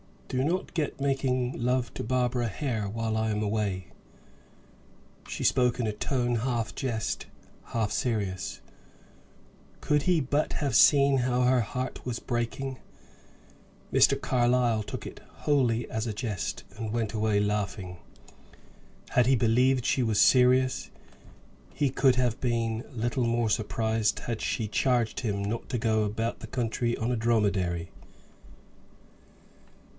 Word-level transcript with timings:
"Do 0.29 0.43
not 0.45 0.73
get 0.73 0.99
making 1.01 1.61
love 1.61 1.93
to 1.93 2.03
Barbara 2.03 2.47
Hare 2.47 2.87
while 2.87 3.17
I 3.17 3.29
am 3.31 3.43
away." 3.43 3.87
She 5.27 5.43
spoke 5.43 5.77
in 5.79 5.85
a 5.85 5.91
tone 5.91 6.35
half 6.37 6.73
jest, 6.73 7.25
half 7.65 7.91
serious 7.91 8.61
could 9.81 10.03
he 10.03 10.21
but 10.21 10.53
have 10.53 10.73
seen 10.75 11.17
how 11.19 11.41
her 11.43 11.59
heart 11.59 12.03
was 12.05 12.17
breaking! 12.19 12.79
Mr. 13.93 14.19
Carlyle 14.19 14.83
took 14.83 15.05
it 15.05 15.19
wholly 15.41 15.87
as 15.91 16.07
a 16.07 16.13
jest, 16.13 16.63
and 16.77 16.93
went 16.93 17.13
away 17.13 17.39
laughing. 17.39 17.97
Had 19.11 19.27
he 19.27 19.35
believed 19.35 19.85
she 19.85 20.01
was 20.01 20.19
serious, 20.19 20.89
he 21.73 21.89
could 21.91 22.15
have 22.15 22.39
been 22.39 22.85
little 22.91 23.25
more 23.25 23.49
surprised 23.51 24.19
had 24.19 24.41
she 24.41 24.67
charged 24.69 25.19
him 25.19 25.43
not 25.43 25.69
to 25.69 25.77
go 25.77 26.05
about 26.05 26.39
the 26.39 26.47
country 26.47 26.97
on 26.97 27.11
a 27.11 27.17
dromedary. 27.17 27.91